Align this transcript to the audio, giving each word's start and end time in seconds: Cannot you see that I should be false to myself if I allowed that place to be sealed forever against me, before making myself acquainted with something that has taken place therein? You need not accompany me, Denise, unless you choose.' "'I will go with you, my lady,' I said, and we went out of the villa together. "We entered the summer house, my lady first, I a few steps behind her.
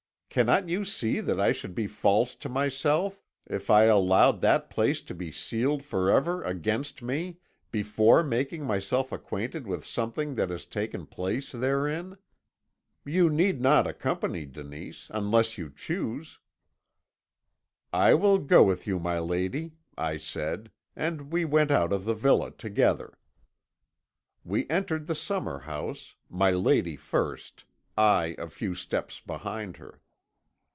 Cannot 0.33 0.69
you 0.69 0.85
see 0.85 1.19
that 1.19 1.41
I 1.41 1.51
should 1.51 1.75
be 1.75 1.87
false 1.87 2.35
to 2.35 2.47
myself 2.47 3.21
if 3.47 3.69
I 3.69 3.83
allowed 3.83 4.39
that 4.39 4.69
place 4.69 5.01
to 5.01 5.13
be 5.13 5.29
sealed 5.29 5.83
forever 5.83 6.41
against 6.43 7.01
me, 7.01 7.39
before 7.69 8.23
making 8.23 8.63
myself 8.63 9.11
acquainted 9.11 9.67
with 9.67 9.85
something 9.85 10.35
that 10.35 10.49
has 10.49 10.65
taken 10.65 11.05
place 11.05 11.51
therein? 11.51 12.15
You 13.03 13.29
need 13.29 13.59
not 13.59 13.85
accompany 13.85 14.45
me, 14.45 14.45
Denise, 14.45 15.07
unless 15.13 15.57
you 15.57 15.69
choose.' 15.69 16.39
"'I 17.91 18.13
will 18.13 18.37
go 18.39 18.63
with 18.63 18.87
you, 18.87 18.99
my 19.01 19.19
lady,' 19.19 19.73
I 19.97 20.15
said, 20.15 20.71
and 20.95 21.33
we 21.33 21.43
went 21.43 21.71
out 21.71 21.91
of 21.91 22.05
the 22.05 22.15
villa 22.15 22.51
together. 22.51 23.17
"We 24.45 24.65
entered 24.69 25.07
the 25.07 25.13
summer 25.13 25.59
house, 25.59 26.15
my 26.29 26.51
lady 26.51 26.95
first, 26.95 27.65
I 27.97 28.35
a 28.37 28.47
few 28.47 28.73
steps 28.75 29.19
behind 29.19 29.75
her. 29.75 29.99